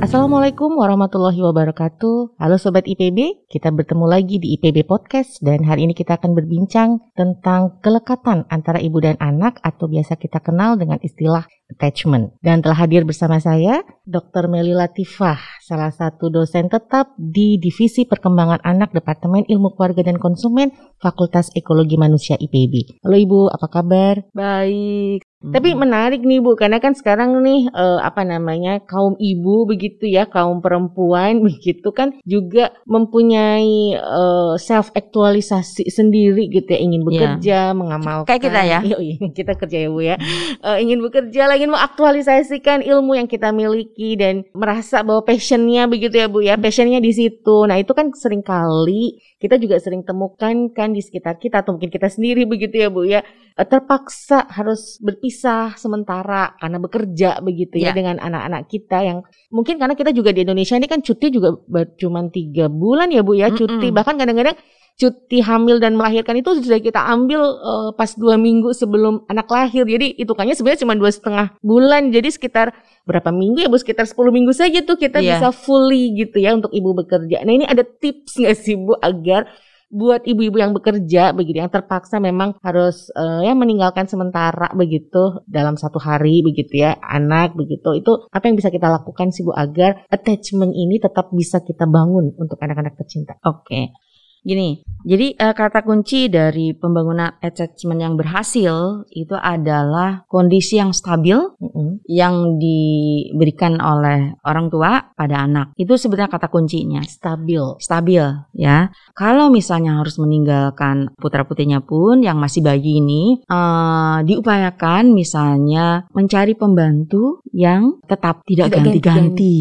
Assalamualaikum 0.00 0.80
warahmatullahi 0.80 1.44
wabarakatuh. 1.44 2.40
Halo 2.40 2.56
Sobat 2.56 2.88
IPB, 2.88 3.44
kita 3.52 3.68
bertemu 3.68 4.08
lagi 4.08 4.40
di 4.40 4.56
IPB 4.56 4.88
Podcast 4.88 5.44
dan 5.44 5.60
hari 5.68 5.84
ini 5.84 5.92
kita 5.92 6.16
akan 6.16 6.32
berbincang 6.32 7.04
tentang 7.12 7.76
kelekatan 7.84 8.48
antara 8.48 8.80
ibu 8.80 8.96
dan 9.04 9.20
anak 9.20 9.60
atau 9.60 9.92
biasa 9.92 10.16
kita 10.16 10.40
kenal 10.40 10.80
dengan 10.80 10.96
istilah 11.04 11.44
attachment. 11.68 12.32
Dan 12.40 12.64
telah 12.64 12.80
hadir 12.80 13.04
bersama 13.04 13.44
saya 13.44 13.84
Dr. 14.08 14.48
Meli 14.48 14.72
Latifah, 14.72 15.36
salah 15.60 15.92
satu 15.92 16.32
dosen 16.32 16.72
tetap 16.72 17.12
di 17.20 17.60
Divisi 17.60 18.08
Perkembangan 18.08 18.64
Anak 18.64 18.96
Departemen 18.96 19.44
Ilmu 19.52 19.76
Keluarga 19.76 20.00
dan 20.00 20.16
Konsumen 20.16 20.72
Fakultas 20.96 21.52
Ekologi 21.52 22.00
Manusia 22.00 22.40
IPB. 22.40 23.04
Halo 23.04 23.20
Ibu, 23.20 23.40
apa 23.52 23.68
kabar? 23.68 24.24
Baik. 24.32 25.29
Tapi 25.40 25.72
menarik 25.72 26.20
nih 26.20 26.44
Bu, 26.44 26.52
karena 26.52 26.76
kan 26.84 26.92
sekarang 26.92 27.40
nih 27.40 27.72
eh, 27.72 28.00
apa 28.04 28.28
namanya 28.28 28.76
kaum 28.84 29.16
ibu 29.16 29.64
begitu 29.64 30.04
ya, 30.04 30.28
kaum 30.28 30.60
perempuan 30.60 31.40
begitu 31.48 31.88
kan 31.96 32.12
juga 32.28 32.76
mempunyai 32.84 33.96
eh, 33.96 34.52
self 34.60 34.92
aktualisasi 34.92 35.88
sendiri 35.88 36.52
gitu 36.52 36.68
ya, 36.68 36.80
ingin 36.84 37.02
bekerja, 37.08 37.72
mengamalkan. 37.72 38.28
Kayak 38.28 38.42
kita 38.52 38.60
ya. 38.68 38.78
Iya, 38.84 38.96
iya, 39.00 39.16
kita 39.38 39.52
kerja 39.56 39.78
ya 39.80 39.88
Bu 39.88 40.00
ya. 40.04 40.16
Eh, 40.60 40.76
ingin 40.84 41.00
bekerja, 41.00 41.48
lah, 41.48 41.56
ingin 41.56 41.72
mengaktualisasikan 41.72 42.84
ilmu 42.84 43.16
yang 43.16 43.24
kita 43.24 43.48
miliki 43.48 44.20
dan 44.20 44.44
merasa 44.52 45.00
bahwa 45.00 45.24
passionnya 45.24 45.88
begitu 45.88 46.20
ya 46.20 46.28
Bu 46.28 46.44
ya, 46.44 46.60
passionnya 46.60 47.00
di 47.00 47.16
situ. 47.16 47.64
Nah 47.64 47.80
itu 47.80 47.96
kan 47.96 48.12
sering 48.12 48.44
kali 48.44 49.16
kita 49.40 49.56
juga 49.56 49.80
sering 49.80 50.04
temukan 50.04 50.68
kan 50.68 50.92
di 50.92 51.00
sekitar 51.00 51.40
kita 51.40 51.64
atau 51.64 51.72
mungkin 51.72 51.88
kita 51.88 52.12
sendiri 52.12 52.44
begitu 52.44 52.76
ya 52.76 52.92
Bu 52.92 53.08
ya 53.08 53.24
eh, 53.56 53.64
terpaksa 53.66 54.44
harus 54.52 55.00
berpisah 55.00 55.29
sementara 55.74 56.54
karena 56.56 56.78
bekerja 56.78 57.30
begitu 57.40 57.78
ya, 57.78 57.90
Ya. 57.90 57.92
dengan 57.92 58.18
anak-anak 58.18 58.66
kita 58.66 58.98
yang 59.00 59.18
mungkin 59.48 59.76
karena 59.76 59.94
kita 59.94 60.10
juga 60.10 60.30
di 60.30 60.42
Indonesia 60.42 60.74
ini 60.74 60.86
kan 60.86 61.00
cuti 61.00 61.26
juga 61.28 61.54
cuman 61.94 62.28
tiga 62.28 62.66
bulan 62.66 63.08
ya 63.08 63.20
Bu 63.20 63.34
ya 63.34 63.50
cuti 63.50 63.88
Mm-mm. 63.88 63.94
bahkan 63.94 64.14
kadang-kadang 64.14 64.54
cuti 64.94 65.40
hamil 65.40 65.80
dan 65.80 65.96
melahirkan 65.96 66.36
itu 66.36 66.60
sudah 66.60 66.76
kita 66.76 67.00
ambil 67.00 67.40
eh, 67.40 67.90
pas 67.94 68.12
dua 68.12 68.36
minggu 68.36 68.70
sebelum 68.70 69.24
anak 69.26 69.48
lahir 69.48 69.82
jadi 69.82 70.12
hitungannya 70.14 70.52
sebenarnya 70.52 70.82
cuma 70.82 70.92
dua 70.92 71.08
setengah 71.08 71.46
bulan 71.60 72.10
jadi 72.10 72.28
sekitar 72.28 72.76
berapa 73.02 73.32
minggu 73.32 73.64
ya 73.64 73.68
Bu 73.68 73.80
sekitar 73.80 74.04
10 74.04 74.28
minggu 74.28 74.52
saja 74.52 74.84
tuh 74.84 74.94
kita 74.94 75.18
Iya. 75.18 75.40
bisa 75.40 75.48
fully 75.50 76.14
gitu 76.14 76.36
ya 76.38 76.52
untuk 76.52 76.68
ibu 76.70 76.92
bekerja 76.92 77.42
nah 77.42 77.52
ini 77.52 77.64
ada 77.64 77.80
tips 77.80 78.36
nggak 78.38 78.54
sih 78.54 78.76
Bu 78.76 78.92
agar 79.00 79.48
buat 79.90 80.22
ibu-ibu 80.24 80.56
yang 80.56 80.72
bekerja 80.72 81.34
begitu 81.34 81.58
yang 81.60 81.68
terpaksa 81.68 82.22
memang 82.22 82.56
harus 82.62 83.10
eh, 83.12 83.50
ya 83.50 83.52
meninggalkan 83.58 84.06
sementara 84.06 84.70
begitu 84.72 85.42
dalam 85.50 85.74
satu 85.74 85.98
hari 85.98 86.46
begitu 86.46 86.86
ya 86.86 86.96
anak 87.02 87.58
begitu 87.58 87.98
itu 87.98 88.30
apa 88.30 88.46
yang 88.46 88.56
bisa 88.56 88.70
kita 88.70 88.86
lakukan 88.86 89.34
sih 89.34 89.42
Bu 89.42 89.50
agar 89.52 90.06
attachment 90.08 90.72
ini 90.72 91.02
tetap 91.02 91.34
bisa 91.34 91.60
kita 91.60 91.90
bangun 91.90 92.32
untuk 92.38 92.56
anak-anak 92.62 92.94
tercinta 92.94 93.36
Oke. 93.42 94.09
Gini, 94.40 94.80
jadi 95.00 95.32
eh, 95.32 95.54
kata 95.56 95.80
kunci 95.80 96.28
dari 96.28 96.76
pembangunan 96.76 97.32
attachment 97.40 98.00
yang 98.00 98.14
berhasil 98.20 99.08
itu 99.08 99.32
adalah 99.32 100.28
kondisi 100.28 100.76
yang 100.76 100.92
stabil 100.92 101.36
Mm-mm. 101.56 102.04
yang 102.04 102.60
diberikan 102.60 103.80
oleh 103.80 104.36
orang 104.44 104.68
tua 104.68 105.12
pada 105.16 105.48
anak. 105.48 105.72
Itu 105.80 105.96
sebenarnya 105.96 106.32
kata 106.32 106.52
kuncinya. 106.52 107.00
stabil 107.04 107.64
Stabil 107.80 108.24
ya. 108.52 108.92
Kalau 109.16 109.48
misalnya 109.48 110.00
harus 110.00 110.20
meninggalkan 110.20 111.16
putra-putrinya 111.16 111.80
pun 111.80 112.20
yang 112.20 112.36
masih 112.36 112.60
bayi 112.60 113.00
ini 113.00 113.40
eh, 113.44 114.18
diupayakan 114.24 115.16
misalnya 115.16 116.04
mencari 116.12 116.52
pembantu 116.52 117.40
yang 117.56 118.00
tetap 118.04 118.44
tidak 118.44 118.72
ganti-ganti. 118.72 119.56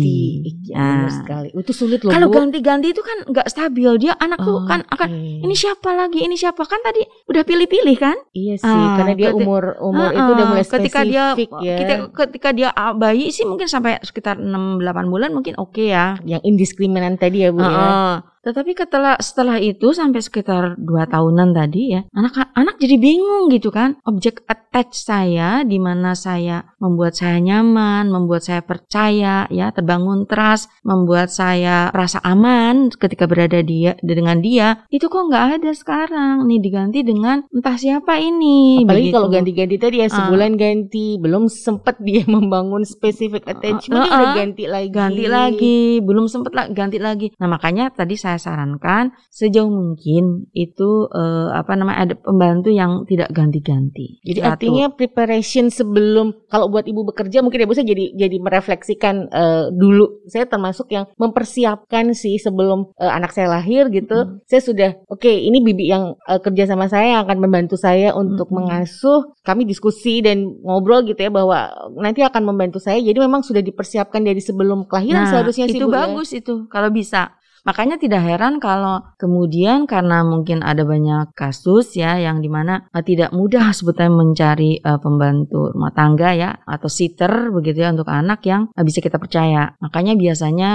Benar 0.68 1.08
Nah, 1.10 1.12
sekali 1.12 1.50
itu 1.56 1.72
sulit 1.74 2.00
loh 2.06 2.12
Kalau 2.14 2.28
ganti-ganti 2.30 2.92
itu 2.92 3.02
kan 3.02 3.18
nggak 3.30 3.48
stabil. 3.50 3.90
Dia 4.00 4.14
anak 4.20 4.40
tuh 4.44 4.69
kan 4.70 4.82
akan 4.88 5.08
ini 5.42 5.52
siapa 5.52 5.90
lagi, 5.92 6.20
ini 6.20 6.34
siapa 6.34 6.62
kan 6.62 6.80
tadi 6.80 7.02
udah 7.26 7.42
pilih-pilih 7.42 7.98
kan? 7.98 8.18
Iya 8.32 8.56
sih, 8.56 8.70
Ah, 8.70 8.96
karena 8.96 9.14
dia 9.14 9.30
keti- 9.30 9.40
umur 9.40 9.64
umur 9.80 10.10
itu 10.12 10.30
udah 10.30 10.46
mulai 10.48 10.64
ketika 10.64 11.00
dia 11.02 11.26
spesifik 11.32 11.50
ya. 11.60 11.76
kita 11.76 11.94
ketika 12.16 12.50
dia 12.52 12.70
ah, 12.72 12.94
bayi 12.94 13.30
sih 13.30 13.44
mungkin 13.44 13.66
sampai 13.66 13.98
sekitar 14.02 14.36
6 14.36 14.48
8 14.78 14.80
bulan 15.08 15.30
mungkin 15.32 15.54
oke 15.56 15.82
ya. 15.82 16.16
yang 16.24 16.40
indiskriminan 16.42 17.16
tadi 17.16 17.42
ya 17.42 17.50
Bu 17.50 17.60
ya. 17.60 18.22
Tetapi 18.40 18.72
setelah 18.76 19.16
setelah 19.20 19.58
itu 19.60 19.92
sampai 19.92 20.22
sekitar 20.24 20.80
2 20.80 20.86
tahunan 21.10 21.52
tadi 21.52 21.96
ya, 21.98 22.02
anak 22.16 22.52
anak 22.56 22.76
jadi 22.80 22.96
bingung 22.96 23.52
gitu 23.52 23.72
kan. 23.74 24.00
Objek 24.08 24.44
attach 24.48 24.96
saya 24.96 25.64
di 25.66 25.76
mana 25.82 26.16
saya 26.16 26.76
membuat 26.80 27.20
saya 27.20 27.42
nyaman, 27.42 28.08
membuat 28.08 28.48
saya 28.48 28.62
percaya 28.64 29.50
ya, 29.50 29.72
terbangun 29.74 30.30
trust, 30.30 30.70
membuat 30.86 31.34
saya 31.34 31.90
rasa 31.92 32.22
aman 32.22 32.94
ketika 32.94 33.26
berada 33.26 33.60
dia 33.66 33.98
dengan 34.00 34.40
dia. 34.40 34.86
Itu 34.94 35.10
kok 35.10 35.28
nggak 35.30 35.46
ada 35.60 35.72
sekarang. 35.74 36.46
Nih 36.46 36.62
diganti 36.62 37.02
dengan 37.04 37.44
entah 37.50 37.76
siapa 37.76 38.22
ini. 38.22 38.84
Apalagi 38.86 39.10
begitu. 39.10 39.16
kalau 39.16 39.30
ganti-ganti 39.32 39.76
tadi 39.80 39.98
ya 40.04 40.08
Ah. 40.10 40.26
sebulan 40.26 40.52
ganti, 40.58 41.08
belum 41.18 41.50
sempet 41.50 41.96
dia 42.08 42.24
membangun 42.30 42.86
spesifik 42.86 43.46
attachment 43.50 44.06
dia 44.06 44.12
ah, 44.14 44.18
udah 44.22 44.30
ah. 44.30 44.36
ganti 44.38 44.66
lagi. 44.70 44.90
ganti 44.94 45.26
lagi, 45.26 45.80
belum 46.04 46.26
sempet 46.30 46.52
lah 46.54 46.66
ganti 46.70 46.98
lagi. 47.02 47.28
Nah 47.42 47.48
makanya 47.50 47.90
tadi 47.90 48.14
saya 48.20 48.29
sarankan 48.36 49.16
sejauh 49.32 49.72
mungkin 49.72 50.52
itu 50.52 51.08
eh, 51.10 51.50
apa 51.56 51.74
namanya 51.80 52.12
ada 52.12 52.16
pembantu 52.20 52.70
yang 52.70 53.08
tidak 53.08 53.32
ganti-ganti. 53.32 54.20
Jadi 54.28 54.40
Satu. 54.44 54.50
artinya 54.52 54.86
preparation 54.92 55.72
sebelum 55.72 56.36
kalau 56.52 56.68
buat 56.68 56.86
ibu 56.86 57.08
bekerja 57.08 57.40
mungkin 57.40 57.64
ya 57.64 57.68
Bu 57.70 57.74
saya 57.78 57.88
jadi 57.88 58.12
jadi 58.20 58.38
merefleksikan 58.44 59.16
eh, 59.32 59.66
dulu. 59.72 60.28
Saya 60.28 60.46
termasuk 60.46 60.92
yang 60.92 61.08
mempersiapkan 61.16 62.12
sih 62.12 62.36
sebelum 62.36 62.92
eh, 63.00 63.08
anak 63.08 63.32
saya 63.32 63.48
lahir 63.48 63.88
gitu. 63.90 64.28
Hmm. 64.28 64.44
Saya 64.46 64.62
sudah 64.62 64.90
oke 65.08 65.32
ini 65.32 65.64
bibi 65.64 65.88
yang 65.88 66.20
eh, 66.28 66.40
kerja 66.44 66.68
sama 66.68 66.92
saya 66.92 67.16
yang 67.16 67.22
akan 67.24 67.40
membantu 67.40 67.80
saya 67.80 68.12
untuk 68.12 68.52
Mm-mm. 68.52 68.68
mengasuh. 68.68 69.32
Kami 69.48 69.64
diskusi 69.64 70.20
dan 70.20 70.60
ngobrol 70.62 71.08
gitu 71.08 71.18
ya 71.18 71.32
bahwa 71.32 71.72
nanti 71.96 72.22
akan 72.22 72.44
membantu 72.44 72.84
saya. 72.84 73.00
Jadi 73.00 73.18
memang 73.18 73.42
sudah 73.42 73.64
dipersiapkan 73.64 74.22
dari 74.22 74.44
sebelum 74.44 74.86
kelahiran 74.86 75.26
Nah, 75.26 75.32
seharusnya 75.32 75.66
sih 75.70 75.80
itu 75.80 75.88
Bu, 75.88 75.94
ya. 75.94 76.06
bagus 76.10 76.30
itu 76.36 76.66
kalau 76.68 76.90
bisa. 76.90 77.39
Makanya 77.64 77.96
tidak 77.98 78.24
heran 78.24 78.60
kalau 78.60 79.04
kemudian 79.16 79.84
karena 79.84 80.24
mungkin 80.24 80.62
ada 80.62 80.84
banyak 80.84 81.32
kasus 81.34 81.96
ya 81.96 82.16
yang 82.16 82.40
di 82.40 82.48
mana 82.48 82.88
eh, 82.92 83.04
tidak 83.04 83.32
mudah 83.32 83.72
sebetulnya 83.72 84.12
mencari 84.12 84.80
eh, 84.80 85.00
pembantu 85.00 85.72
rumah 85.72 85.92
tangga 85.92 86.32
ya 86.34 86.50
atau 86.64 86.88
sitter 86.88 87.52
begitu 87.52 87.84
ya 87.84 87.92
untuk 87.92 88.08
anak 88.08 88.44
yang 88.46 88.72
eh, 88.72 88.84
bisa 88.84 89.00
kita 89.00 89.18
percaya. 89.18 89.76
Makanya 89.80 90.14
biasanya 90.16 90.70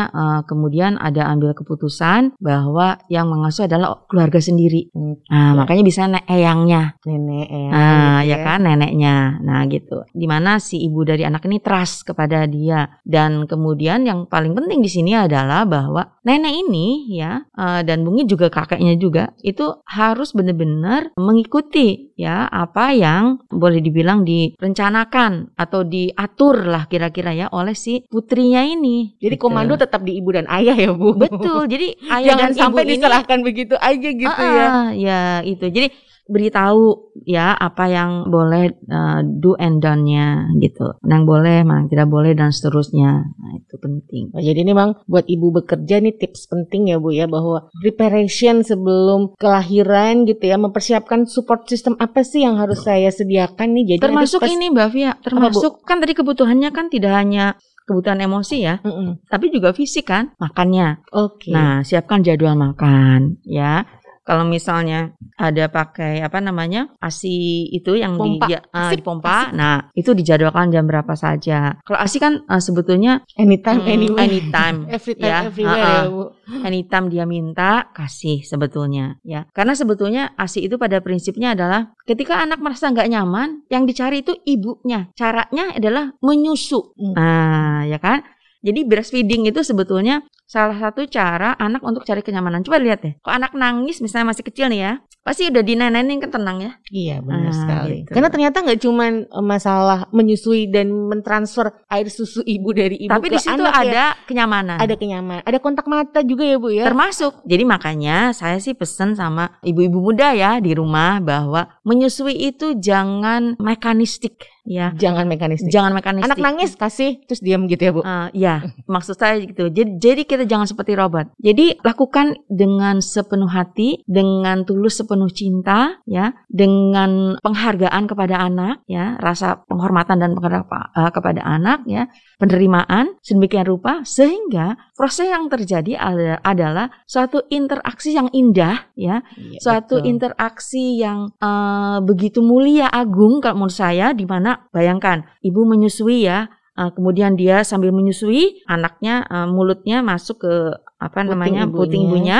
kemudian 0.44 0.96
ada 0.96 1.28
ambil 1.30 1.52
keputusan 1.54 2.36
bahwa 2.38 2.98
yang 3.08 3.28
mengasuh 3.28 3.66
adalah 3.66 4.04
keluarga 4.06 4.38
sendiri. 4.38 4.90
Hmm, 4.92 5.16
Nah, 5.30 5.52
Ya. 5.54 5.56
makanya 5.56 5.82
bisa 5.84 6.02
ne- 6.06 6.26
eyangnya. 6.26 6.96
nenek 7.06 7.48
ya. 7.48 7.68
Nah, 7.70 8.18
gitu 8.20 8.30
ya 8.30 8.36
kan 8.42 8.58
neneknya. 8.62 9.16
Nah, 9.44 9.60
gitu. 9.68 9.96
Di 10.10 10.26
mana 10.26 10.58
si 10.58 10.82
ibu 10.82 11.04
dari 11.04 11.22
anak 11.22 11.44
ini 11.46 11.58
trust 11.60 12.04
kepada 12.04 12.44
dia 12.46 12.88
dan 13.04 13.46
kemudian 13.46 14.02
yang 14.04 14.26
paling 14.26 14.52
penting 14.52 14.80
di 14.80 14.90
sini 14.90 15.12
adalah 15.14 15.62
bahwa 15.64 16.02
nenek 16.24 16.54
ini 16.54 16.73
ya 17.08 17.46
eh, 17.50 17.80
dan 17.82 18.02
Bungi 18.02 18.24
juga 18.24 18.48
kakeknya 18.48 18.94
juga 18.96 19.32
itu 19.40 19.80
harus 19.86 20.32
benar-benar 20.32 21.14
mengikuti 21.16 22.10
ya 22.14 22.46
apa 22.46 22.94
yang 22.94 23.42
boleh 23.48 23.80
dibilang 23.80 24.22
direncanakan 24.22 25.54
atau 25.54 25.82
diatur 25.82 26.64
lah 26.64 26.86
kira-kira 26.86 27.30
ya 27.30 27.46
oleh 27.50 27.74
si 27.74 28.02
putrinya 28.06 28.62
ini. 28.62 29.14
Jadi 29.18 29.34
Gitu. 29.34 29.42
komando 29.42 29.74
tetap 29.74 30.02
di 30.02 30.14
ibu 30.16 30.30
dan 30.30 30.46
ayah 30.46 30.74
ya 30.74 30.90
Bu. 30.90 31.14
betul. 31.18 31.66
Jadi 31.66 31.98
ayah 32.06 32.34
Jangan 32.34 32.48
dan 32.48 32.52
sampai 32.54 32.82
ibu 32.82 32.88
ini 32.88 32.94
diserahkan 32.96 33.38
begitu 33.42 33.74
aja 33.76 34.08
gitu 34.10 34.30
Ah, 34.30 34.54
ya. 34.54 34.66
ah, 34.66 34.88
ya 34.94 35.20
itu. 35.42 35.66
Jadi 35.68 35.86
beritahu 36.24 37.12
ya 37.28 37.52
apa 37.52 37.84
yang 37.88 38.32
boleh 38.32 38.72
uh, 38.88 39.20
do 39.24 39.56
and 39.60 39.84
done-nya 39.84 40.48
gitu. 40.56 40.96
Yang 41.04 41.22
boleh, 41.28 41.58
mana 41.62 41.84
yang 41.84 41.90
tidak 41.92 42.08
boleh 42.08 42.32
dan 42.32 42.48
seterusnya. 42.48 43.28
Nah, 43.28 43.52
itu 43.60 43.76
penting. 43.76 44.32
Oh, 44.32 44.40
jadi 44.40 44.64
ini 44.64 44.72
memang 44.72 45.04
buat 45.04 45.28
ibu 45.28 45.52
bekerja 45.52 46.00
nih 46.00 46.16
tips 46.16 46.48
penting 46.48 46.92
ya 46.92 46.96
Bu 46.96 47.12
ya 47.12 47.28
bahwa 47.28 47.68
preparation 47.80 48.64
sebelum 48.64 49.36
kelahiran 49.36 50.24
gitu 50.24 50.48
ya 50.48 50.56
mempersiapkan 50.56 51.28
support 51.28 51.68
system 51.68 51.96
apa 52.00 52.24
sih 52.24 52.44
yang 52.44 52.56
harus 52.56 52.80
saya 52.84 53.12
sediakan 53.12 53.76
nih 53.76 53.96
jadi 53.96 54.00
Termasuk 54.08 54.40
pas- 54.40 54.52
ini 54.52 54.72
Mbak 54.72 54.88
Fia, 54.92 55.12
termasuk 55.20 55.84
kan 55.84 56.00
tadi 56.00 56.12
kebutuhannya 56.16 56.70
kan 56.72 56.88
tidak 56.88 57.12
hanya 57.14 57.56
kebutuhan 57.84 58.16
emosi 58.16 58.64
ya, 58.64 58.80
Mm-mm. 58.80 59.28
tapi 59.28 59.52
juga 59.52 59.76
fisik 59.76 60.08
kan, 60.08 60.32
makannya. 60.40 61.04
Oke. 61.12 61.52
Nah, 61.52 61.84
siapkan 61.84 62.24
jadwal 62.24 62.56
makan 62.56 63.44
ya. 63.44 63.84
Kalau 64.24 64.48
misalnya 64.48 65.12
ada 65.36 65.68
pakai 65.68 66.24
apa 66.24 66.40
namanya 66.40 66.88
ASI 66.96 67.68
itu 67.68 67.92
yang 68.00 68.16
Pompa. 68.16 68.48
di 68.48 68.56
uh, 68.56 68.64
Asik, 68.72 69.04
dipompa, 69.04 69.52
asik. 69.52 69.52
nah 69.52 69.76
itu 69.92 70.16
dijadwalkan 70.16 70.72
jam 70.72 70.88
berapa 70.88 71.12
saja. 71.12 71.76
Kalau 71.84 71.98
ASI 72.00 72.18
kan 72.24 72.40
uh, 72.48 72.56
sebetulnya 72.56 73.20
Anytime, 73.36 73.84
mm, 73.84 73.92
anywhere. 73.92 74.24
anytime, 74.24 74.78
Every 74.96 75.14
time, 75.20 75.28
ya, 75.28 75.38
everywhere 75.44 75.76
ya, 75.76 76.08
Bu. 76.08 76.22
anytime 76.64 77.06
dia 77.12 77.24
minta 77.28 77.92
kasih 77.92 78.40
sebetulnya 78.48 79.20
ya. 79.20 79.44
Karena 79.52 79.76
sebetulnya 79.76 80.32
ASI 80.40 80.64
itu 80.64 80.80
pada 80.80 81.04
prinsipnya 81.04 81.52
adalah 81.52 81.92
ketika 82.08 82.40
anak 82.40 82.64
merasa 82.64 82.88
nggak 82.88 83.12
nyaman, 83.12 83.68
yang 83.68 83.84
dicari 83.84 84.24
itu 84.24 84.32
ibunya. 84.48 85.12
Caranya 85.12 85.76
adalah 85.76 86.16
menyusu. 86.24 86.96
Hmm. 86.96 87.12
Nah, 87.12 87.84
ya 87.84 88.00
kan? 88.00 88.24
Jadi 88.64 88.80
breastfeeding 88.88 89.44
itu 89.44 89.60
sebetulnya 89.60 90.24
salah 90.44 90.76
satu 90.76 91.04
cara 91.06 91.56
anak 91.56 91.80
untuk 91.80 92.02
cari 92.02 92.20
kenyamanan. 92.20 92.60
Coba 92.60 92.76
lihat 92.78 93.00
deh. 93.00 93.14
Kalau 93.18 93.34
anak 93.34 93.52
nangis 93.52 93.98
misalnya 93.98 94.30
masih 94.30 94.44
kecil 94.44 94.68
nih 94.68 94.80
ya, 94.80 94.92
pasti 95.20 95.48
udah 95.48 95.60
dinenenin 95.60 96.20
kan 96.20 96.30
tenang 96.30 96.58
ya. 96.60 96.72
Iya 96.86 97.16
benar 97.20 97.48
Ah, 97.48 97.56
sekali. 97.56 97.96
gitu. 98.04 98.12
Karena 98.12 98.28
ternyata 98.28 98.56
nggak 98.60 98.80
cuman 98.80 99.12
eh, 99.24 99.44
masalah 99.44 99.98
menyusui 100.10 100.68
dan 100.68 100.92
mentransfer 100.92 101.72
air 101.88 102.06
susu 102.06 102.40
ibu 102.40 102.70
dari 102.70 103.00
ibu 103.00 103.10
Tapi 103.10 103.26
ke 103.26 103.32
di 103.32 103.38
situ 103.40 103.56
anak 103.56 103.72
ya. 103.72 103.80
ada 103.82 104.04
kenyamanan. 104.24 104.76
ada 104.76 104.94
kenyamanan, 104.94 105.42
ada 105.42 105.58
kontak 105.58 105.86
mata 105.86 106.20
juga 106.20 106.44
ya 106.44 106.56
bu 106.56 106.68
ya. 106.70 106.84
Termasuk. 106.84 107.40
Jadi 107.42 107.64
makanya 107.64 108.30
saya 108.30 108.56
sih 108.56 108.72
pesen 108.72 109.14
sama 109.14 109.58
ibu-ibu 109.60 109.98
muda 109.98 110.32
ya 110.32 110.56
di 110.58 110.72
rumah 110.72 111.18
bahwa 111.18 111.72
menyusui 111.82 112.36
itu 112.44 112.76
jangan 112.76 113.56
mekanistik 113.58 114.44
ya. 114.62 114.92
Jangan 114.94 115.24
mekanistik. 115.24 115.68
Jangan 115.68 115.92
mekanistik. 115.92 116.26
Anak 116.26 116.38
nangis 116.38 116.72
kasih 116.74 117.24
terus 117.24 117.40
diam 117.40 117.64
gitu 117.64 117.80
ya 117.80 117.92
bu. 117.92 118.00
Eh, 118.00 118.28
ya, 118.34 118.54
maksud 118.86 119.14
saya 119.14 119.40
gitu. 119.40 119.68
Jadi, 119.68 119.96
jadi 119.96 120.22
kita 120.24 120.43
jangan 120.44 120.68
seperti 120.68 120.92
robot. 120.94 121.32
Jadi 121.40 121.80
lakukan 121.82 122.38
dengan 122.46 123.00
sepenuh 123.00 123.48
hati, 123.50 124.04
dengan 124.06 124.62
tulus 124.62 125.00
sepenuh 125.00 125.28
cinta, 125.32 125.98
ya, 126.04 126.32
dengan 126.46 127.36
penghargaan 127.40 128.04
kepada 128.06 128.44
anak, 128.44 128.84
ya, 128.86 129.16
rasa 129.18 129.64
penghormatan 129.66 130.20
dan 130.20 130.30
penghargaan 130.36 130.64
eh, 130.94 131.10
kepada 131.10 131.40
anak, 131.42 131.82
ya, 131.88 132.06
penerimaan 132.38 133.16
sedemikian 133.24 133.64
rupa 133.64 134.04
sehingga 134.04 134.76
proses 134.94 135.30
yang 135.32 135.48
terjadi 135.48 135.96
ada- 135.96 136.40
adalah 136.44 136.92
suatu 137.08 137.42
interaksi 137.48 138.14
yang 138.14 138.28
indah, 138.30 138.92
ya, 138.94 139.24
Iya, 139.34 139.58
suatu 139.58 139.98
betul. 139.98 140.10
interaksi 140.12 141.00
yang 141.00 141.32
eh, 141.40 141.98
begitu 142.04 142.44
mulia 142.44 142.86
agung 142.92 143.40
kalau 143.40 143.64
menurut 143.64 143.74
saya 143.74 144.12
di 144.12 144.28
mana 144.28 144.68
bayangkan 144.70 145.24
ibu 145.40 145.64
menyusui 145.64 146.26
ya 146.28 146.46
eh, 146.78 146.90
kemudian 146.94 147.38
dia 147.38 147.62
sambil 147.62 147.90
menyusui 147.94 148.62
anaknya 148.66 149.24
eh, 149.26 149.48
mulutnya 149.48 150.02
masuk 150.02 150.44
ke 150.44 150.54
apa 150.98 151.18
Puting 151.20 151.30
namanya 151.30 151.62
ibunya. 151.66 151.76
puting 151.76 152.02
ibunya. 152.08 152.38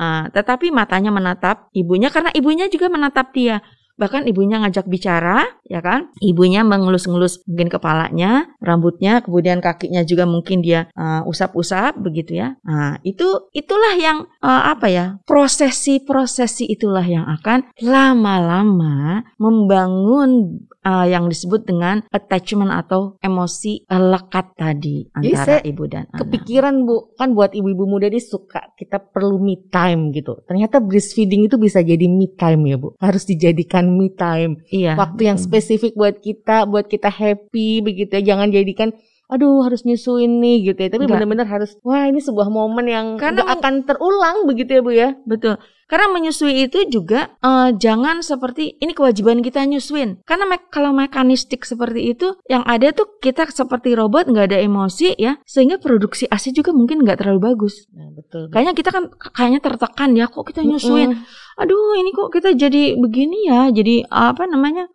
Eh, 0.00 0.24
tetapi 0.32 0.72
matanya 0.72 1.12
menatap 1.12 1.68
ibunya 1.76 2.08
karena 2.08 2.32
ibunya 2.32 2.66
juga 2.72 2.88
menatap 2.88 3.36
dia. 3.36 3.60
Bahkan 4.00 4.24
ibunya 4.32 4.56
ngajak 4.64 4.88
bicara 4.88 5.44
ya 5.68 5.84
kan? 5.84 6.08
Ibunya 6.24 6.64
mengelus-ngelus 6.64 7.44
mungkin 7.44 7.68
kepalanya 7.68 8.48
rambutnya 8.56 9.20
kemudian 9.20 9.60
kakinya 9.60 10.00
juga 10.08 10.24
mungkin 10.24 10.64
dia 10.64 10.88
eh, 10.96 11.22
usap-usap 11.28 12.00
begitu 12.00 12.40
ya. 12.40 12.56
Nah 12.64 12.96
itu 13.04 13.52
itulah 13.52 13.92
yang 14.00 14.24
eh, 14.40 14.62
apa 14.72 14.88
ya 14.88 15.06
prosesi-prosesi 15.28 16.64
itulah 16.72 17.04
yang 17.04 17.28
akan 17.28 17.68
lama-lama 17.84 19.20
membangun 19.36 20.64
eh, 20.84 21.06
yang 21.12 21.28
disebut 21.28 21.68
dengan 21.68 22.02
attachment 22.10 22.72
atau 22.72 23.16
emosi 23.20 23.84
eh, 23.84 24.02
lekat 24.02 24.56
tadi 24.56 25.08
Jadi 25.12 25.30
antara 25.32 25.44
saya 25.44 25.60
ibu 25.64 25.84
dan 25.86 26.04
anak 26.10 26.18
Kepikiran 26.24 26.74
bu, 26.84 27.16
kan 27.16 27.32
buat 27.36 27.52
ibu-ibu 27.52 27.84
muda 27.84 28.08
dia 28.08 28.22
suka 28.22 28.72
kita 28.76 29.00
perlu 29.00 29.40
me 29.40 29.60
time 29.68 30.12
gitu. 30.14 30.40
Ternyata 30.48 30.80
breastfeeding 30.80 31.46
itu 31.48 31.56
bisa 31.60 31.84
jadi 31.84 32.06
me 32.08 32.28
time 32.32 32.62
ya 32.68 32.76
bu. 32.80 32.96
Harus 32.96 33.28
dijadikan 33.28 33.88
me 33.92 34.12
time. 34.12 34.60
iya 34.72 34.96
Waktu 34.96 35.32
yang 35.32 35.38
spesifik 35.38 35.96
buat 35.96 36.20
kita, 36.20 36.64
buat 36.64 36.88
kita 36.88 37.08
happy 37.12 37.84
begitu 37.84 38.20
ya. 38.20 38.34
Jangan 38.34 38.48
jadikan 38.52 38.90
aduh 39.30 39.62
harus 39.62 39.86
nyusuin 39.86 40.42
nih 40.42 40.74
gitu 40.74 40.80
ya. 40.82 40.90
Tapi 40.90 41.06
benar-benar 41.06 41.46
harus 41.46 41.78
wah 41.86 42.10
ini 42.10 42.18
sebuah 42.18 42.50
momen 42.50 42.86
yang 42.90 43.06
Karena 43.14 43.46
akan 43.46 43.86
terulang 43.86 44.44
begitu 44.50 44.70
ya 44.78 44.82
bu 44.82 44.90
ya. 44.90 45.08
Betul. 45.22 45.54
Karena 45.90 46.06
menyusui 46.06 46.70
itu 46.70 46.86
juga 46.86 47.34
eh, 47.42 47.74
jangan 47.74 48.22
seperti 48.22 48.78
ini 48.78 48.94
kewajiban 48.94 49.42
kita 49.42 49.66
nyusuin. 49.66 50.22
Karena 50.22 50.46
me- 50.46 50.70
kalau 50.70 50.94
mekanistik 50.94 51.66
seperti 51.66 52.14
itu 52.14 52.38
yang 52.46 52.62
ada 52.62 52.94
tuh 52.94 53.18
kita 53.18 53.50
seperti 53.50 53.98
robot 53.98 54.30
nggak 54.30 54.54
ada 54.54 54.58
emosi 54.62 55.18
ya, 55.18 55.42
sehingga 55.42 55.82
produksi 55.82 56.30
ASI 56.30 56.54
juga 56.54 56.70
mungkin 56.70 57.02
nggak 57.02 57.18
terlalu 57.18 57.50
bagus. 57.50 57.90
Nah, 57.90 58.14
betul. 58.14 58.46
Kayaknya 58.54 58.74
kita 58.78 58.90
kan 58.94 59.04
kayaknya 59.34 59.60
tertekan 59.60 60.10
ya 60.14 60.30
kok 60.30 60.46
kita 60.46 60.62
nyusuin. 60.62 61.18
Mm-mm. 61.18 61.58
Aduh 61.58 61.98
ini 61.98 62.14
kok 62.14 62.30
kita 62.30 62.54
jadi 62.54 62.94
begini 62.94 63.50
ya, 63.50 63.68
jadi 63.74 64.06
apa 64.06 64.46
namanya 64.46 64.86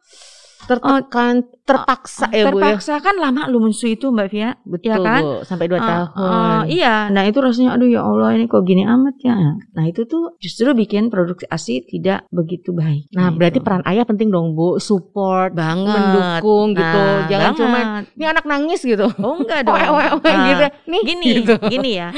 tertekan, 0.66 1.34
terpaksa 1.62 2.26
ya 2.28 2.46
bu 2.46 2.58
ya. 2.58 2.74
terpaksa 2.76 2.94
kan 3.00 3.16
lama 3.16 3.46
lu 3.46 3.58
menyusui 3.60 3.94
itu 3.94 4.08
Mbak 4.08 4.28
Via. 4.28 4.54
Betul 4.62 4.86
ya 4.86 4.98
kan? 4.98 5.22
bu, 5.22 5.34
sampai 5.42 5.66
dua 5.66 5.78
Eh, 5.78 5.84
tahun. 5.84 6.08
eh, 6.16 6.62
iya, 6.74 6.96
nah 7.08 7.24
itu 7.24 7.38
rasanya 7.38 7.74
aduh 7.74 7.88
ya 7.88 8.02
Allah 8.02 8.34
ini 8.34 8.46
kok 8.46 8.62
gini 8.62 8.84
amat 8.84 9.16
ya. 9.20 9.38
Nah 9.70 9.84
itu 9.84 10.04
tuh 10.04 10.38
justru 10.38 10.72
bikin 10.72 11.08
produksi 11.08 11.46
ASI 11.48 11.82
tidak 11.84 12.30
begitu 12.30 12.70
baik. 12.72 13.10
Nah, 13.12 13.28
Gitu. 13.28 13.38
berarti 13.38 13.60
peran 13.60 13.84
ayah 13.84 14.04
penting 14.04 14.30
dong, 14.30 14.54
Bu. 14.54 14.78
Support, 14.78 15.54
banget 15.54 15.90
mendukung 15.92 16.68
gitu. 16.72 17.02
Nah, 17.02 17.26
Jangan 17.26 17.46
banget. 17.48 17.60
cuma 17.60 17.80
ini 18.12 18.26
anak 18.26 18.46
nangis 18.46 18.82
gitu. 18.82 19.06
oh 19.16 19.36
enggak 19.36 19.62
dong 19.68 19.74
Oe, 19.74 19.88
oe, 19.88 20.06
oe, 20.14 20.22
Nah, 20.28 20.46
gitu. 20.48 20.66
Nih, 20.88 21.02
gini 21.04 21.26
gitu. 21.40 21.54
gini 21.64 21.92
ya 21.96 22.10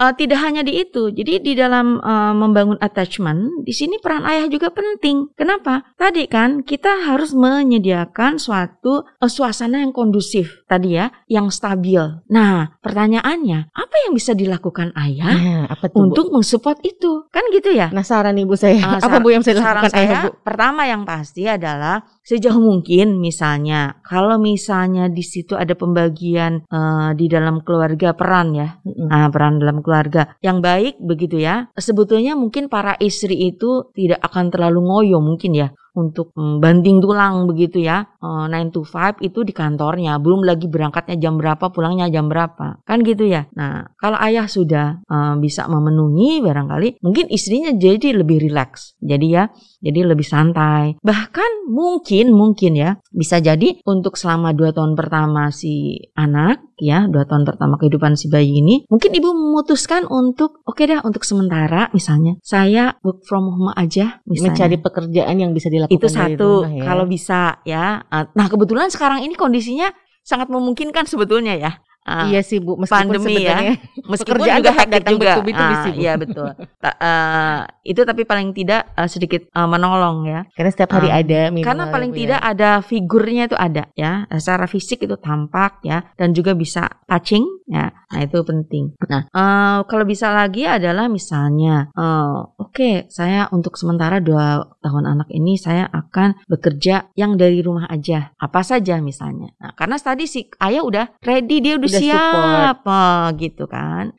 Eh, 0.00 0.14
tidak 0.16 0.40
hanya 0.40 0.64
di 0.64 0.80
itu 0.80 1.12
jadi 1.12 1.44
di 1.44 1.52
dalam 1.52 2.00
eh, 2.00 2.32
membangun 2.32 2.80
attachment 2.80 3.68
di 3.68 3.72
sini 3.76 4.00
peran 4.00 4.24
ayah 4.24 4.48
juga 4.48 4.72
penting 4.72 5.28
kenapa 5.36 5.92
tadi 6.00 6.24
kan 6.24 6.64
kita 6.64 7.04
harus 7.04 7.36
menyediakan 7.36 8.40
suatu 8.40 9.04
eh, 9.04 9.28
suasana 9.28 9.84
yang 9.84 9.92
kondusif 9.92 10.64
tadi 10.64 10.96
ya 10.96 11.12
yang 11.28 11.52
stabil 11.52 12.00
nah 12.32 12.80
pertanyaannya 12.80 13.76
apa 13.76 13.96
yang 14.08 14.16
bisa 14.16 14.32
dilakukan 14.32 14.96
ayah 14.96 15.36
Nah, 15.50 15.64
apa 15.68 15.92
tuh, 15.92 16.08
untuk 16.08 16.32
mensupport 16.32 16.80
itu 16.80 17.28
kan 17.28 17.44
gitu 17.52 17.76
ya 17.76 17.92
Bu? 17.92 18.00
Penasaran 18.00 18.32
nih 18.32 18.46
Bu 18.48 18.56
saya. 18.56 18.80
Ah, 18.80 18.98
apa 19.04 19.20
Bu 19.20 19.28
yang 19.36 19.44
saya 19.44 19.60
saran 19.60 19.84
lakukan 19.84 19.92
saya 19.92 20.08
ayah, 20.08 20.22
Bu? 20.24 20.30
pertama 20.40 20.82
yang 20.88 21.02
pasti 21.04 21.44
adalah 21.44 22.00
sejauh 22.20 22.60
mungkin 22.60 23.18
misalnya 23.18 24.00
kalau 24.04 24.36
misalnya 24.36 25.08
di 25.08 25.24
situ 25.24 25.56
ada 25.56 25.72
pembagian 25.74 26.64
eh, 26.68 27.10
di 27.16 27.26
dalam 27.26 27.64
keluarga 27.64 28.12
peran 28.12 28.54
ya 28.54 28.68
Mm-mm. 28.84 29.08
Nah, 29.10 29.28
peran 29.32 29.58
dalam 29.58 29.80
keluarga 29.82 30.36
yang 30.44 30.62
baik 30.62 31.00
begitu 31.02 31.40
ya. 31.40 31.68
Sebetulnya 31.74 32.38
mungkin 32.38 32.70
para 32.70 32.94
istri 33.00 33.36
itu 33.50 33.90
tidak 33.96 34.20
akan 34.22 34.52
terlalu 34.52 34.80
ngoyo 34.86 35.18
mungkin 35.18 35.52
ya 35.56 35.68
untuk 35.96 36.30
mm, 36.36 36.62
banting 36.62 37.02
tulang 37.02 37.46
begitu 37.50 37.82
ya. 37.82 38.06
Eh, 38.22 38.46
9 38.46 38.74
to 38.74 38.86
5 38.86 39.18
itu 39.24 39.42
di 39.42 39.52
kantornya, 39.54 40.16
belum 40.22 40.46
lagi 40.46 40.70
berangkatnya 40.70 41.16
jam 41.18 41.34
berapa, 41.36 41.72
pulangnya 41.74 42.06
jam 42.08 42.30
berapa. 42.30 42.82
Kan 42.86 43.02
gitu 43.02 43.26
ya. 43.26 43.46
Nah, 43.56 43.90
kalau 43.98 44.18
ayah 44.22 44.46
sudah 44.46 45.02
eh, 45.02 45.34
bisa 45.42 45.66
memenuhi 45.66 46.40
barangkali 46.44 47.02
mungkin 47.02 47.26
istrinya 47.32 47.74
jadi 47.74 48.14
lebih 48.14 48.48
rileks. 48.48 48.94
Jadi 49.02 49.26
ya, 49.30 49.50
jadi 49.82 50.06
lebih 50.06 50.26
santai. 50.26 51.00
Bahkan 51.00 51.70
mungkin 51.70 52.32
mungkin 52.34 52.72
ya 52.76 52.98
bisa 53.10 53.40
jadi 53.40 53.80
untuk 53.86 54.14
selama 54.18 54.52
dua 54.52 54.70
tahun 54.74 54.94
pertama 54.94 55.48
si 55.54 55.98
anak 56.14 56.69
ya 56.80 57.06
dua 57.06 57.22
tahun 57.22 57.44
pertama 57.44 57.76
kehidupan 57.76 58.16
si 58.16 58.26
bayi 58.26 58.58
ini 58.58 58.84
mungkin 58.86 59.12
ibu 59.12 59.30
memutuskan 59.30 60.04
untuk 60.04 60.64
oke 60.64 60.80
dah 60.80 61.00
untuk 61.00 61.22
sementara 61.22 61.92
misalnya 61.92 62.40
saya 62.40 62.96
work 63.00 63.22
from 63.22 63.48
home 63.48 63.72
aja 63.72 64.18
misalnya 64.24 64.56
Mencari 64.56 64.76
pekerjaan 64.76 65.36
yang 65.36 65.52
bisa 65.52 65.68
dilakukan 65.68 65.94
itu 65.94 66.06
dari 66.08 66.16
satu 66.34 66.48
rumah 66.58 66.72
ya. 66.72 66.84
kalau 66.84 67.04
bisa 67.04 67.40
ya 67.62 67.86
nah 68.30 68.46
kebetulan 68.48 68.88
sekarang 68.88 69.20
ini 69.20 69.32
kondisinya 69.32 69.92
sangat 70.20 70.48
memungkinkan 70.48 71.04
sebetulnya 71.04 71.54
ya 71.54 71.72
Ah, 72.00 72.32
Iya 72.32 72.40
sih 72.40 72.64
Bu, 72.64 72.80
meskipun 72.80 73.12
pandemi 73.12 73.44
ya. 73.44 73.76
meskipun 74.10 74.40
juga 74.40 74.72
hektik 74.72 75.04
juga 75.04 75.32
Ah, 75.52 75.84
sih, 75.84 75.92
Bu. 75.92 76.00
iya 76.00 76.12
betul 76.16 76.48
Ta- 76.82 76.96
eh, 76.96 77.58
itu 77.90 78.06
tapi 78.06 78.22
paling 78.22 78.54
tidak 78.54 78.94
eh, 78.94 79.10
sedikit 79.10 79.42
eh, 79.50 79.68
menolong 79.68 80.24
ya 80.30 80.40
karena 80.54 80.70
setiap 80.70 80.94
hari 80.94 81.08
Ah, 81.10 81.18
ada 81.26 81.40
minimal 81.50 81.66
karena 81.66 81.84
paling 81.90 82.10
ya. 82.14 82.18
tidak 82.22 82.40
ada 82.46 82.70
figurnya 82.86 83.42
itu 83.50 83.56
ada 83.58 83.82
ya. 83.98 84.12
Secara 84.30 84.70
fisik 84.70 85.02
itu 85.02 85.18
tampak 85.18 85.82
ya 85.82 86.06
dan 86.14 86.30
juga 86.30 86.54
bisa 86.54 86.86
touching 87.10 87.42
ya. 87.66 87.90
Nah, 87.90 88.20
itu 88.22 88.38
penting. 88.46 88.94
Nah, 89.10 89.26
eh, 89.26 89.78
kalau 89.90 90.04
bisa 90.06 90.30
lagi 90.30 90.70
adalah 90.70 91.10
misalnya 91.10 91.90
eh, 91.90 92.38
oke, 92.62 93.10
saya 93.10 93.50
untuk 93.50 93.74
sementara 93.74 94.22
dua 94.22 94.62
tahun 94.78 95.04
anak 95.10 95.28
ini 95.34 95.58
saya 95.58 95.90
akan 95.90 96.46
bekerja 96.46 97.10
yang 97.18 97.34
dari 97.34 97.58
rumah 97.58 97.90
aja. 97.90 98.30
Apa 98.38 98.62
saja 98.62 99.02
misalnya. 99.02 99.50
Nah, 99.58 99.74
karena 99.74 99.98
tadi 99.98 100.30
si 100.30 100.46
ayah 100.62 100.86
udah 100.86 101.06
ready, 101.26 101.58
dia 101.58 101.74
udah, 101.74 101.90
Udah 101.90 102.00
siap 102.00 102.78
eh, 102.86 103.26
gitu 103.42 103.66
kan. 103.66 104.14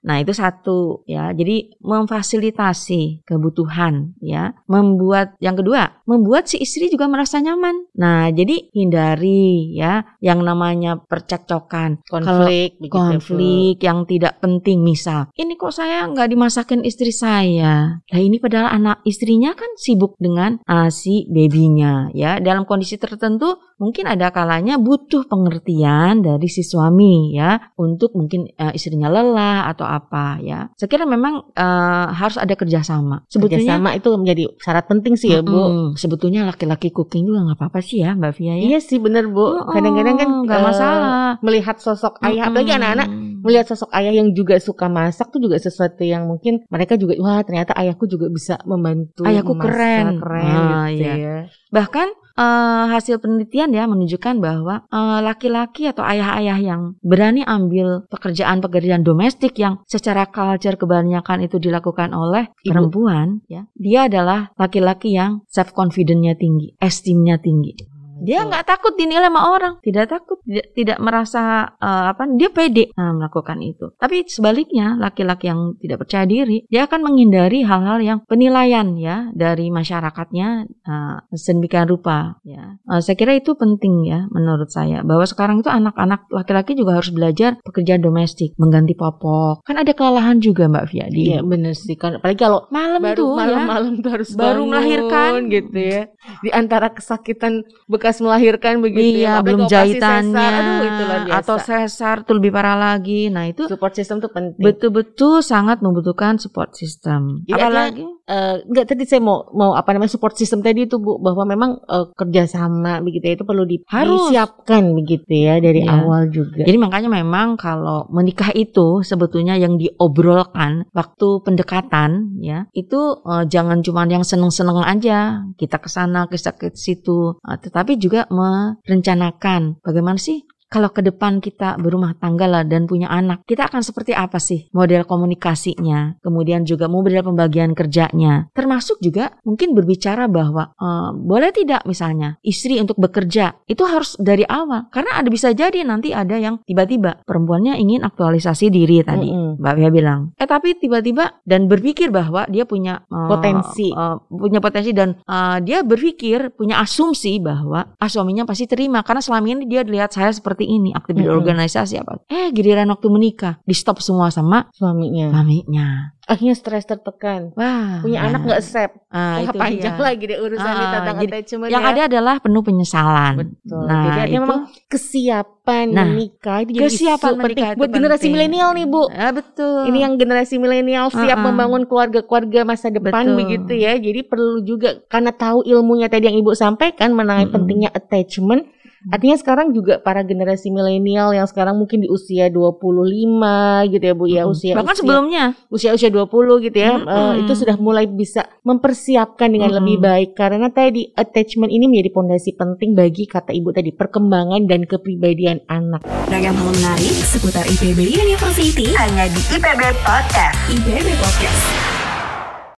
Nah, 0.00 0.16
itu 0.20 0.32
satu 0.32 1.04
ya. 1.04 1.32
Jadi 1.36 1.76
memfasilitasi 1.80 3.24
kebutuhan 3.28 4.16
ya. 4.24 4.56
Membuat 4.64 5.36
yang 5.42 5.56
kedua, 5.56 6.00
membuat 6.08 6.48
si 6.48 6.60
istri 6.60 6.88
juga 6.88 7.06
merasa 7.06 7.40
nyaman. 7.40 7.92
Nah, 7.96 8.32
jadi 8.32 8.72
hindari 8.72 9.76
ya 9.76 10.04
yang 10.24 10.40
namanya 10.40 11.00
percekcokan, 11.00 12.04
konflik, 12.08 12.80
Kalau 12.80 12.90
konflik 12.90 13.76
yang 13.84 14.08
tidak 14.08 14.40
penting 14.40 14.80
misal. 14.80 15.28
Ini 15.36 15.56
kok 15.60 15.76
saya 15.76 16.08
nggak 16.08 16.30
dimasakin 16.32 16.82
istri 16.84 17.12
saya. 17.12 18.00
Nah, 18.00 18.20
ini 18.20 18.40
padahal 18.40 18.72
anak 18.72 19.04
istrinya 19.04 19.52
kan 19.52 19.68
sibuk 19.76 20.16
dengan 20.16 20.60
uh, 20.64 20.88
si 20.88 21.28
babynya 21.28 22.12
ya. 22.16 22.40
Dalam 22.40 22.64
kondisi 22.64 22.96
tertentu 22.96 23.60
mungkin 23.80 24.04
ada 24.04 24.28
kalanya 24.28 24.76
butuh 24.76 25.24
pengertian 25.24 26.20
dari 26.20 26.46
si 26.52 26.60
suami 26.60 27.32
ya 27.32 27.56
untuk 27.80 28.12
mungkin 28.12 28.44
uh, 28.60 28.76
istrinya 28.76 29.08
lelah 29.08 29.72
atau 29.72 29.88
apa 29.88 30.36
ya. 30.44 30.68
Saya 30.76 30.86
kira 30.92 31.08
memang 31.08 31.50
uh, 31.56 32.06
harus 32.12 32.36
ada 32.36 32.52
kerjasama. 32.52 33.24
Sebetulnya 33.32 33.80
kerjasama 33.80 33.90
itu 33.96 34.08
menjadi 34.20 34.44
syarat 34.60 34.84
penting 34.84 35.16
sih 35.16 35.32
ya 35.32 35.40
Bu. 35.40 35.56
Mm, 35.56 35.88
sebetulnya 35.96 36.44
laki-laki 36.44 36.92
cooking 36.92 37.24
juga 37.24 37.48
nggak 37.48 37.58
apa-apa 37.58 37.80
sih 37.80 38.04
ya 38.04 38.12
Mbak 38.12 38.32
Via 38.36 38.54
ya. 38.60 38.76
Iya 38.76 38.78
sih 38.84 39.00
bener 39.00 39.32
Bu. 39.32 39.64
Kadang-kadang 39.72 40.16
kan 40.20 40.28
nggak 40.44 40.60
uh, 40.60 40.64
masalah 40.68 41.12
melihat 41.40 41.80
sosok 41.80 42.20
ayah, 42.20 42.46
mm 42.46 42.48
apalagi 42.52 42.72
anak-anak 42.76 43.08
melihat 43.40 43.72
sosok 43.72 43.90
ayah 43.96 44.12
yang 44.14 44.32
juga 44.36 44.56
suka 44.60 44.86
masak 44.86 45.32
tuh 45.32 45.40
juga 45.40 45.56
sesuatu 45.56 46.04
yang 46.04 46.28
mungkin 46.28 46.64
mereka 46.68 46.94
juga 47.00 47.16
wah 47.20 47.40
ternyata 47.44 47.74
ayahku 47.76 48.06
juga 48.06 48.30
bisa 48.30 48.60
membantu. 48.64 49.24
Ayahku 49.26 49.52
memasak, 49.56 49.72
keren, 49.72 50.06
keren 50.20 50.46
ah, 50.46 50.86
gitu 50.92 51.02
iya. 51.04 51.14
ya. 51.16 51.36
Bahkan 51.70 52.08
uh, 52.40 52.84
hasil 52.90 53.20
penelitian 53.20 53.70
ya 53.74 53.84
menunjukkan 53.84 54.40
bahwa 54.40 54.84
laki-laki 55.22 55.88
uh, 55.88 55.92
atau 55.92 56.02
ayah-ayah 56.06 56.58
yang 56.58 56.82
berani 57.04 57.44
ambil 57.44 58.06
pekerjaan-pekerjaan 58.08 59.04
domestik 59.04 59.56
yang 59.60 59.82
secara 59.84 60.28
culture 60.28 60.76
kebanyakan 60.80 61.44
itu 61.44 61.60
dilakukan 61.60 62.14
oleh 62.16 62.48
Ibu. 62.64 62.68
perempuan 62.70 63.26
ya 63.46 63.66
dia 63.76 64.06
adalah 64.06 64.52
laki-laki 64.56 65.14
yang 65.14 65.44
self 65.50 65.74
confidence-nya 65.76 66.36
tinggi, 66.38 66.74
estimnya 66.80 67.36
tinggi. 67.40 67.89
Dia 68.20 68.44
nggak 68.44 68.64
takut 68.68 68.92
dinilai 68.94 69.32
sama 69.32 69.42
orang, 69.50 69.74
tidak 69.80 70.12
takut, 70.12 70.38
tidak, 70.44 70.66
tidak 70.76 70.98
merasa 71.00 71.72
uh, 71.80 72.12
apa, 72.12 72.28
dia 72.36 72.52
pede 72.52 72.92
nah, 72.94 73.16
melakukan 73.16 73.58
itu. 73.64 73.96
Tapi 73.96 74.28
sebaliknya, 74.28 75.00
laki-laki 75.00 75.48
yang 75.48 75.74
tidak 75.80 76.04
percaya 76.04 76.28
diri, 76.28 76.68
dia 76.68 76.84
akan 76.84 77.00
menghindari 77.00 77.64
hal-hal 77.64 77.98
yang 78.00 78.18
penilaian 78.28 78.92
ya 78.98 79.32
dari 79.32 79.72
masyarakatnya 79.72 80.68
uh, 80.84 81.16
sedemikian 81.32 81.88
rupa. 81.88 82.36
Ya, 82.44 82.76
uh, 82.90 83.00
saya 83.00 83.16
kira 83.16 83.36
itu 83.36 83.56
penting 83.56 84.04
ya 84.04 84.28
menurut 84.28 84.68
saya 84.68 85.00
bahwa 85.00 85.24
sekarang 85.24 85.64
itu 85.64 85.72
anak-anak 85.72 86.28
laki-laki 86.28 86.76
juga 86.76 87.00
harus 87.00 87.10
belajar 87.14 87.56
pekerjaan 87.64 88.04
domestik, 88.04 88.52
mengganti 88.60 88.92
popok. 88.92 89.64
Kan 89.64 89.80
ada 89.80 89.96
kelelahan 89.96 90.42
juga 90.42 90.68
Mbak 90.68 90.84
Via 90.92 91.06
di. 91.08 91.32
Iya 91.32 91.40
benar 91.46 91.72
sih 91.72 91.96
kan, 91.96 92.20
apalagi 92.20 92.38
kalau 92.40 92.68
malam 92.68 93.00
baru 93.00 93.16
tuh 93.16 93.30
malam-malam 93.36 93.92
ya, 93.96 94.02
tuh 94.02 94.10
harus 94.12 94.30
baru 94.34 94.60
bangun, 94.66 94.68
melahirkan 94.68 95.30
gitu 95.48 95.78
ya. 95.78 96.02
Di 96.44 96.50
antara 96.52 96.92
kesakitan 96.92 97.64
bekas 97.86 98.09
melahirkan 98.18 98.82
begitu 98.82 99.22
iya, 99.22 99.38
ya, 99.38 99.46
belum 99.46 99.70
jahitannya 99.70 100.34
sesar, 100.34 100.58
aduh 100.58 100.82
itu 100.82 101.02
luar 101.06 101.22
biasa. 101.22 101.38
atau 101.38 101.56
sesar 101.62 102.16
itu 102.26 102.32
lebih 102.34 102.50
parah 102.50 102.74
lagi. 102.74 103.30
Nah, 103.30 103.46
itu 103.46 103.70
support 103.70 103.94
system 103.94 104.18
tuh 104.18 104.34
penting. 104.34 104.58
betul-betul 104.58 105.38
sangat 105.46 105.78
membutuhkan 105.78 106.42
support 106.42 106.74
system. 106.74 107.46
Jadi 107.46 107.54
Apalagi 107.62 108.02
uh, 108.26 108.56
enggak 108.66 108.86
tadi 108.90 109.06
saya 109.06 109.22
mau 109.22 109.46
mau 109.54 109.78
apa 109.78 109.94
namanya 109.94 110.10
support 110.10 110.34
system 110.34 110.66
tadi 110.66 110.90
itu 110.90 110.98
Bu 110.98 111.22
bahwa 111.22 111.46
memang 111.46 111.70
uh, 111.86 112.10
kerjasama 112.18 112.98
begitu 113.06 113.30
ya 113.30 113.34
itu 113.38 113.44
perlu 113.46 113.62
di, 113.62 113.76
Harus. 113.86 114.34
disiapkan 114.34 114.90
begitu 114.90 115.30
ya 115.30 115.62
dari 115.62 115.86
Iya. 115.86 115.94
awal 116.02 116.28
juga. 116.34 116.66
Jadi 116.66 116.76
makanya 116.76 117.08
memang 117.12 117.54
kalau 117.54 118.10
menikah 118.10 118.50
itu 118.52 119.06
sebetulnya 119.06 119.54
yang 119.54 119.78
diobrolkan 119.78 120.88
waktu 120.90 121.28
pendekatan 121.46 122.40
ya 122.40 122.66
itu 122.74 123.20
eh, 123.24 123.44
jangan 123.46 123.80
cuma 123.84 124.04
yang 124.08 124.24
seneng-seneng 124.24 124.80
aja 124.82 125.44
kita 125.60 125.76
ke 125.78 125.88
sana 125.88 126.26
kita 126.26 126.56
ke 126.56 126.72
situ 126.72 127.36
Eh, 127.40 127.58
tetapi 127.60 127.99
juga 128.00 128.24
merencanakan. 128.32 129.84
Bagaimana 129.84 130.16
sih 130.16 130.42
kalau 130.70 130.94
ke 130.94 131.02
depan 131.02 131.42
kita 131.42 131.74
berumah 131.82 132.14
tangga 132.22 132.46
lah 132.46 132.62
dan 132.62 132.86
punya 132.86 133.10
anak, 133.10 133.42
kita 133.42 133.66
akan 133.66 133.82
seperti 133.82 134.14
apa 134.14 134.38
sih 134.38 134.70
model 134.70 135.02
komunikasinya, 135.02 136.22
kemudian 136.22 136.62
juga 136.62 136.86
model 136.86 137.26
pembagian 137.26 137.74
kerjanya, 137.74 138.46
termasuk 138.54 139.02
juga 139.02 139.34
mungkin 139.42 139.74
berbicara 139.74 140.30
bahwa 140.30 140.70
eh, 140.78 141.10
boleh 141.18 141.50
tidak 141.50 141.82
misalnya 141.90 142.38
istri 142.46 142.78
untuk 142.78 143.02
bekerja 143.02 143.58
itu 143.66 143.82
harus 143.82 144.14
dari 144.22 144.46
awal, 144.46 144.86
karena 144.94 145.18
ada 145.18 145.26
bisa 145.26 145.50
jadi 145.50 145.82
nanti 145.82 146.14
ada 146.14 146.38
yang 146.38 146.62
tiba-tiba 146.62 147.26
perempuannya 147.26 147.74
ingin 147.74 148.06
aktualisasi 148.06 148.70
diri 148.70 149.02
tadi, 149.02 149.26
Mm-mm. 149.26 149.58
Mbak 149.58 149.74
Via 149.74 149.90
bilang, 149.90 150.20
eh 150.38 150.46
tapi 150.46 150.78
tiba-tiba 150.78 151.42
dan 151.42 151.66
berpikir 151.66 152.14
bahwa 152.14 152.46
dia 152.46 152.62
punya 152.62 153.02
eh, 153.10 153.26
Potensi. 153.26 153.90
eh, 153.90 154.16
punya 154.30 154.62
potensi 154.62 154.94
dan 154.94 155.18
eh, 155.18 155.58
dia 155.66 155.82
berpikir 155.82 156.54
punya 156.54 156.78
asumsi 156.78 157.42
bahwa 157.42 157.90
ah 157.98 158.10
suaminya 158.10 158.46
pasti 158.46 158.70
terima. 158.70 159.02
Karena 159.02 159.18
selama 159.18 159.46
ini 159.50 159.66
dia 159.66 159.82
lihat 159.82 160.14
saya 160.14 160.30
seperti 160.30 160.59
ini 160.62 160.90
aktif 160.90 161.14
di 161.14 161.22
Mm-mm. 161.22 161.36
organisasi 161.36 161.94
apa 161.96 162.20
eh 162.26 162.50
giliran 162.50 162.88
waktu 162.88 163.06
menikah 163.06 163.54
di 163.60 163.72
stop 163.72 163.98
semua 163.98 164.28
sama 164.28 164.66
Suaminya 164.70 165.30
suaminya 165.30 166.16
akhirnya 166.22 166.54
stres 166.54 166.84
tertekan. 166.84 167.50
wah 167.52 167.98
Punya 168.00 168.22
anak 168.22 168.46
nggak 168.46 168.62
sep. 168.62 168.90
ah, 169.08 169.42
itu 169.42 169.50
panjang 169.52 169.92
dia. 169.92 170.04
lagi 170.04 170.24
deh 170.24 170.38
urusannya 170.38 170.78
Ah, 170.80 170.92
tentang 170.94 171.16
jadi 171.18 171.32
attachment 171.34 171.68
yang 171.68 171.82
ya. 171.82 171.90
ada 171.90 172.00
adalah 172.06 172.34
penuh 172.38 172.62
penyesalan 172.62 173.34
Betul. 173.36 173.82
nah 173.82 174.02
Jadi 174.06 174.20
itu 174.28 174.38
memang 174.38 174.60
kesiapan 174.86 175.86
Nah, 175.88 176.02
menikah 176.04 176.58
itu 176.60 176.70
jadi 176.72 176.82
kesiapan 176.84 177.30
isu 177.30 177.36
menikah 177.36 177.46
penting 177.46 177.66
itu 177.68 177.78
buat 177.78 177.90
generasi 177.90 178.26
milenial 178.28 178.70
nih 178.72 178.86
Bu. 178.86 179.02
ah, 179.08 179.30
betul 179.30 179.86
Ini 179.86 179.98
yang 180.00 180.14
generasi 180.16 180.54
milenial 180.56 181.06
siap 181.08 181.30
Uh-uh. 181.32 181.46
membangun 181.46 181.82
keluarga-keluarga 181.84 182.60
masa 182.64 182.88
depan 182.88 183.12
Betul. 183.24 183.36
begitu 183.36 183.72
ya. 183.76 183.92
Jadi 183.96 184.20
perlu 184.22 184.60
juga 184.60 184.98
karena 185.06 185.30
tahu 185.30 185.62
ilmunya 185.64 186.06
tadi 186.06 186.26
yang 186.26 186.36
Ibu 186.36 186.54
sampaikan 186.54 187.10
mengenai 187.10 187.44
Mm-mm. 187.44 187.54
pentingnya 187.54 187.90
attachment. 187.90 188.66
Artinya 189.08 189.36
sekarang 189.40 189.72
juga 189.72 189.96
para 189.96 190.20
generasi 190.20 190.68
milenial 190.68 191.32
yang 191.32 191.48
sekarang 191.48 191.80
mungkin 191.80 192.04
di 192.04 192.08
usia 192.12 192.52
25 192.52 193.88
gitu 193.96 194.04
ya 194.04 194.12
Bu 194.12 194.24
ya, 194.28 194.44
Mm-mm. 194.44 194.52
usia 194.52 194.74
bahkan 194.76 194.92
usia, 194.92 195.00
sebelumnya 195.00 195.44
usia-usia 195.72 196.10
20 196.12 196.66
gitu 196.68 196.76
ya. 196.76 196.92
Mm-mm. 197.00 197.08
eh, 197.08 197.32
itu 197.40 197.52
sudah 197.56 197.76
mulai 197.80 198.04
bisa 198.04 198.44
mempersiapkan 198.60 199.48
dengan 199.48 199.72
Mm-mm. 199.72 199.80
lebih 199.80 199.96
baik 200.04 200.30
karena 200.36 200.68
tadi 200.68 201.08
attachment 201.16 201.72
ini 201.72 201.88
menjadi 201.88 202.12
pondasi 202.12 202.52
penting 202.52 202.92
bagi 202.92 203.24
kata 203.24 203.56
Ibu 203.56 203.72
tadi 203.72 203.88
perkembangan 203.96 204.68
dan 204.68 204.84
kepribadian 204.84 205.64
anak. 205.72 206.04
Ragam 206.28 206.52
hal 206.52 206.68
menarik 206.76 207.16
seputar 207.24 207.64
IPB 207.64 208.20
University 208.20 208.92
hanya 209.00 209.32
di 209.32 209.40
IPB 209.56 209.96
Podcast. 210.04 210.56
IPB 210.68 211.08
Podcast. 211.16 211.99